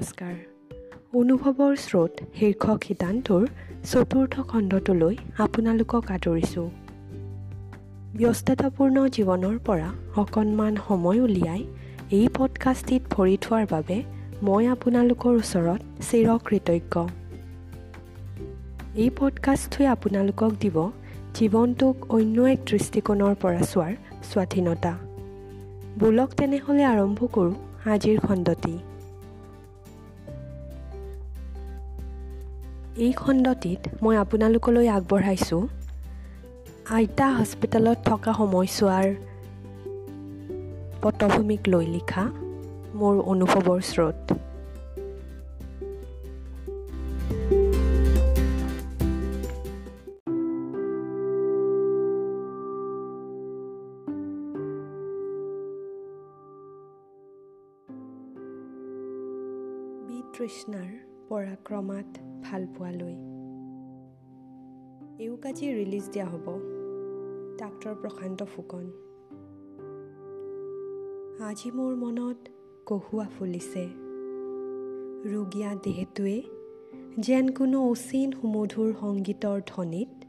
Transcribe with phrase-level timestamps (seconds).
[0.00, 0.34] নমস্কাৰ।
[1.14, 3.42] অনুভৱৰ স্ৰোত শীৰ্ষক সিদ্ধান্তৰ
[3.84, 6.70] চতুৰ্থ খণ্ডটোলৈ আপোনালোকক আদৰিছোঁ।
[8.16, 11.62] ব্যস্ততাপূৰ্ণ জীৱনৰ পৰা অকণমান সময় উলিয়াই
[12.10, 14.02] এই পডকাষ্টটিত ভৰি থোৱাৰ বাবে
[14.42, 17.08] মই আপোনালোকৰ ওচৰত চিৰকৃতজ্ঞ।
[18.96, 20.76] এই পডকাষ্টটোৱে আপোনালোকক দিব
[21.34, 23.94] জীৱনটোক অন্য এক দৃষ্টিকোণৰ পৰা চোৱাৰ
[24.24, 24.92] স্বাধীনতা।
[25.98, 27.54] বোলক তেনেহ'লে আৰম্ভ কৰোঁ
[27.90, 28.78] আজিৰ খণ্ডটি।
[32.96, 35.62] এই খণ্ডটিত মই আপোনালোকলৈ আগবঢ়াইছোঁ।
[36.90, 39.06] আইতা হস্পিটেলত থকা সময়ছোৱাৰ
[41.02, 42.24] পটভূমিক লৈ লিখা
[42.94, 44.18] মোৰ অনুভৱৰ স্ৰোত।
[60.34, 63.14] তৃষ্ণাৰ পৰাক্ৰমাত ভাল পোৱালৈ।
[65.24, 66.46] এওঁক ৰিলিজ দিয়া হ'ব।
[67.58, 68.90] ডাক্তৰ প্ৰশান্ত ফুকন।
[71.44, 72.48] আজি মোৰ মনত
[72.86, 73.88] কহুৱা ফুলিছে।
[75.30, 76.42] ৰোগীয়া দেহটোৱে
[77.18, 80.24] যেন কোনো অচিন সুমধুৰ সংগীতৰ ধ্বনিত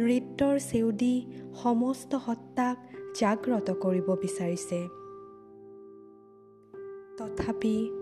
[0.00, 2.76] নৃত্যৰ চেউদি সমস্ত সত্তাক
[3.20, 4.88] জাগ্ৰত কৰিব বিচাৰিছে।
[7.18, 7.95] তথাপি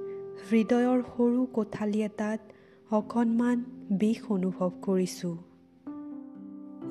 [0.51, 2.41] হৃদয়ৰ সৰু কোঠালি এটাত
[2.91, 5.37] অকণমান বিষ অনুভৱ কৰিছোঁ।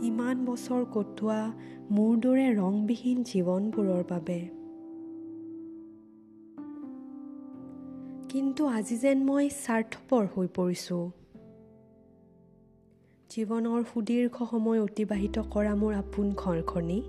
[0.01, 1.51] ইমান বছৰ কটোৱা
[1.91, 4.39] মোৰ দৰে ৰংবিহীন জীৱনবোৰৰ বাবে।
[8.29, 11.11] কিন্তু আজি যেন মই স্বাৰ্থপৰ হৈ পৰিছোঁ।
[13.29, 16.99] জীৱনৰ সুদীৰ্ঘ সময় অতিবাহিত কৰা মোৰ আপোন ঘৰখনি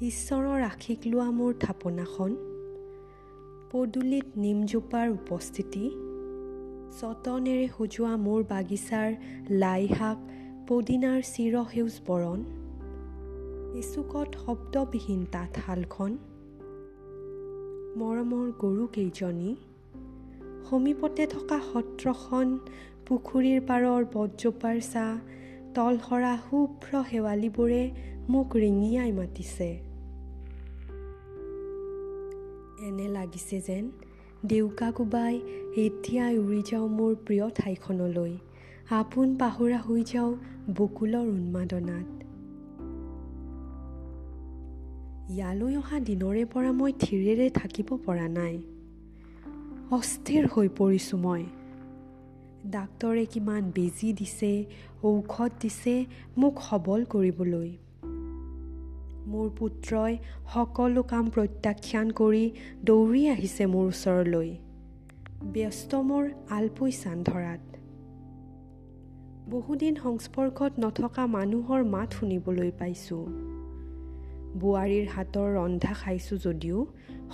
[0.00, 2.55] ঈশ্বৰৰ আশীষ লোৱা মোৰ থাপনাখন
[3.76, 5.90] পদূলিত নিমজোপাৰ উপস্থিতি?
[7.00, 9.14] যতনেৰে সজোৱা মোৰ বাগিচাৰ
[9.50, 10.18] লাই শাক
[10.68, 12.44] পদিনাৰ চিৰসেউজ বৰণ?
[13.78, 16.16] ইচুকত শব্দবিহীন তাঁতশালখন?
[17.96, 19.56] মৰমৰ গৰুকেইজনী
[20.70, 22.58] সমীপতে থকা সত্ৰখন
[23.06, 25.18] পুখুৰীৰ পাৰৰ বটজোপাৰ চাহ
[25.74, 27.90] তলসৰা শুভ্ৰ শেৱালিবোৰে
[28.28, 29.85] মোক ৰিঙিয়াই মাতিছে।
[32.86, 33.84] এনে লাগিছে যেন
[34.46, 35.34] ডেউকা কোবাই
[35.76, 38.32] এতিয়াই উৰি যাওঁ মোৰ প্ৰিয় ঠাইখনলৈ।
[38.90, 40.32] আপোন পাহৰা হৈ যাওঁ
[40.76, 42.08] বকুলৰ উন্মাদনাত।
[45.30, 48.54] ইয়ালৈ অহা দিনৰে পৰা মই থিৰেৰে থাকিব পৰা নাই।
[49.90, 51.42] অস্থিৰ হৈ পৰিছোঁ মই।
[52.66, 54.52] ডাক্তৰে কিমান বেজী দিছে
[55.02, 55.94] ঔষধ দিছে
[56.36, 57.70] মোক সবল কৰিবলৈ।
[59.26, 60.18] মোৰ পুত্ৰই
[60.54, 62.50] সকলো কাম প্ৰত্যাখ্যান কৰি
[62.84, 64.50] দৌৰি আহিছে মোৰ ওচৰলৈ।
[65.42, 67.60] ব্যস্ত মোৰ আলপৈ চান ধৰাত।
[69.50, 73.24] বহুদিন সংস্পৰ্শত নথকা মানুহৰ মাত শুনিবলৈ পাইছোঁ।
[74.60, 76.86] বোৱাৰীৰ হাতৰ ৰন্ধা খাইছোঁ যদিও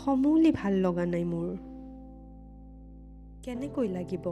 [0.04, 1.50] সমূলি ভাল লগা নাই মোৰ।
[3.42, 4.24] কেনেকৈ লাগিব?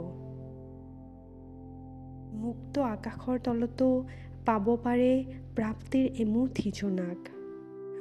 [2.33, 4.05] মুক্ত আকাশৰ তলতো
[4.45, 5.11] পাব পাৰে
[5.55, 7.40] প্ৰাপ্তিৰ এমুঠি জোনাক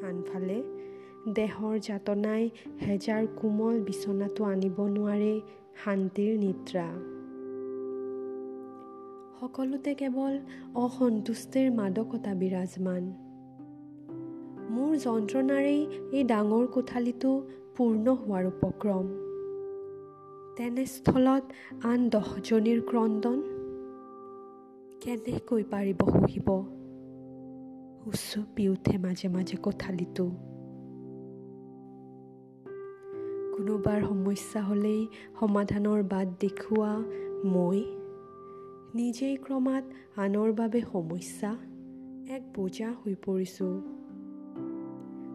[0.05, 0.63] আনফালে
[1.35, 2.51] দেহৰ যাতনাই
[2.87, 5.41] হেজাৰ কোমল বিচনাটো আনিব নোৱাৰে
[5.85, 6.87] শান্তিৰ নিদ্ৰা।
[9.41, 10.39] সকলোতে কেৱল
[10.75, 13.03] অসন্তুষ্টিৰ মাদকতা বিৰাজমান।
[14.71, 17.47] মোৰ যন্ত্ৰণাৰেই এই ডাঙৰ কোঠালিটো
[17.77, 19.07] পূৰ্ণ হোৱাৰ উপক্ৰম।
[20.57, 21.43] তেনেস্থলত
[21.85, 23.43] আন দহজনীৰ ক্ৰদন
[25.01, 26.80] কেনেকৈ পাৰিব শুহিব
[28.07, 30.31] উচুপি উঠে মাজে মাজে কোঠালিটো
[33.55, 35.07] কোনোবাৰ সমস্যা হ'লেই
[35.41, 36.93] সমাধানৰ বাট দেখুওৱা
[37.45, 37.85] মই।
[38.95, 39.85] নিজেই ক্ৰমাৎ
[40.17, 41.57] আনৰ বাবে সমস্যা
[42.29, 43.75] এক বোজা হৈ পৰিছোঁ।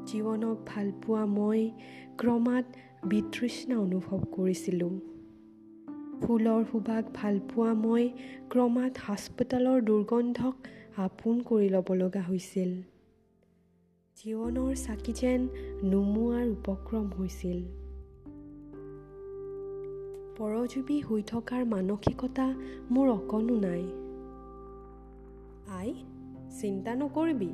[0.06, 1.72] জীৱনক ভালপোৱা মই
[2.18, 2.66] ক্ৰমাৎ
[3.06, 5.00] বিতৃষ্ণা অনুভৱ কৰিছিলোঁ।
[6.22, 8.10] ফুলৰ সুবাস ভালপোৱা মই
[8.50, 10.56] ক্ৰমাৎ হাস্পতালৰ দুৰ্গন্ধক
[10.98, 12.70] আপোন কৰি ল'ব লগা হৈছিল।
[14.18, 15.48] জীৱনৰ চাকি যেন
[15.84, 17.58] নুমুৱাৰ উপক্ৰম হৈছিল।
[20.38, 22.46] পৰজীৱী হৈ থকাৰ মানসিকতা
[22.92, 23.84] মোৰ অকণো নাই।
[25.80, 25.94] আই
[26.62, 27.52] চিন্তা নকৰিবি।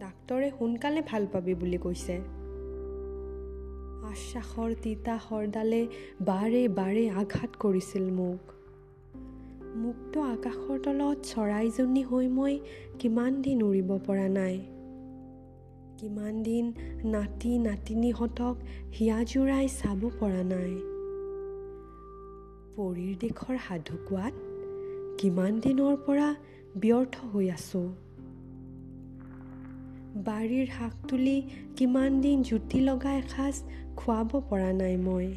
[0.00, 2.16] ডাক্তৰে সোনকালে ভাল পাবি বুলি কৈছে।
[4.06, 5.82] আশ্বাসৰ তিতা শৰডালে
[6.20, 8.57] বাৰে বাৰে আঘাত কৰিছিল মোক।
[9.78, 12.54] মুক্ত আকাশৰ তলত চৰাইজনী হৈ মই
[12.98, 14.56] কিমান দিন উৰিব পৰা নাই।
[15.98, 16.64] কিমান দিন
[17.04, 18.56] নাতি নাতিনীহঁতক
[18.98, 20.72] হিয়া জোৰাই চাব পৰা নাই।
[22.76, 24.34] পৰীৰ দেশৰ সাধু কোৱাত
[25.20, 26.28] কিমান দিনৰ পৰা
[26.76, 27.88] ব্যৰ্থ হৈ আছোঁ।
[30.24, 31.42] বাৰীৰ শাক তুলি
[31.76, 33.54] কিমান দিন জুতি লগা এসাঁজ
[33.96, 35.28] খুৱাব পৰা নাই মই।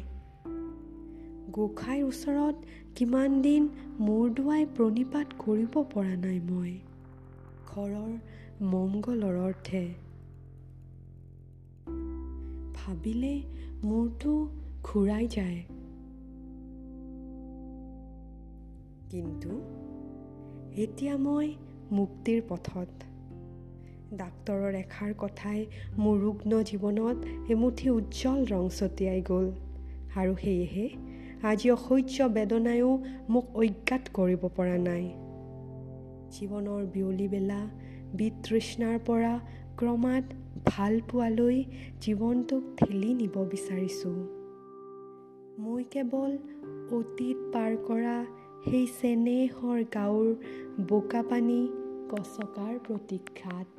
[1.52, 2.54] গোসাঁইৰ ওচৰত
[2.94, 3.68] কিমান দিন
[4.00, 6.78] মূৰ ধোৱাই প্ৰণিপাত কৰিব পৰা নাই মই।
[7.66, 8.12] ঘৰৰ
[8.62, 9.82] মংগলৰ অৰ্থে।
[12.74, 13.42] ভাবিলে
[13.84, 14.48] মূৰটো
[14.84, 15.62] ঘূৰাই যায়।
[19.10, 19.50] কিন্তু
[20.76, 21.54] এতিয়া মই
[21.92, 22.88] মুক্তিৰ পথত।
[24.14, 25.66] ডাক্তৰৰ এষাৰ কথাই
[25.98, 27.16] মোৰ ৰুগ্ন জীৱনত
[27.50, 29.52] এমুঠি উজ্জ্বল ৰং ছটিয়াই গ'ল।
[30.16, 30.88] আৰু সেয়েহে
[31.42, 32.90] আজি অসহ্য বেদনায়ো
[33.28, 35.04] মোক অজ্ঞাত কৰিব পৰা নাই।
[36.34, 37.60] জীৱনৰ বিয়লিবেলা
[38.14, 39.34] বিতৃষ্ণাৰ পৰা
[39.76, 40.24] ক্ৰমাৎ
[40.66, 41.58] ভাল পোৱালৈ
[42.00, 44.18] জীৱনটোক ঠেলি নিব বিচাৰিছোঁ।
[45.58, 46.32] মই কেৱল
[46.98, 48.16] অতীত পাৰ কৰা
[48.64, 50.28] সেই চেনেহৰ গাঁৱৰ
[50.88, 51.60] বোকা পানী
[52.10, 53.70] গছকাৰ প্ৰতীক্ষাত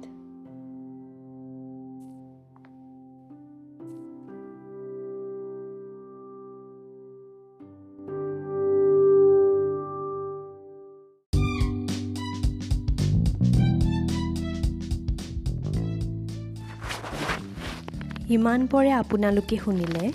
[18.29, 20.11] ইমান পৰে আপোনালোকে শুনিলে।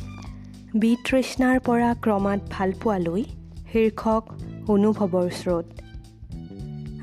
[0.75, 3.25] বিতৃষ্ণাৰ পৰা ক্ৰমাৎ ভাল পোৱালৈ
[3.72, 4.25] শীৰ্ষক
[4.70, 5.64] অনুভৱৰ স্ৰোত।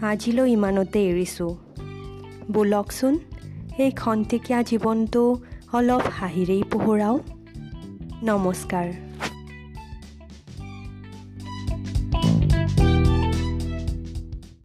[0.02, 1.56] আজিলৈ ইমানতে এৰিছোঁ।
[2.52, 3.20] বোলকচোন
[3.78, 5.40] এই খন্তেকীয়া জীৱনটো
[5.74, 7.20] অলপ হাঁহিৰেই পোহৰাও।
[8.24, 8.94] নমস্কাৰ।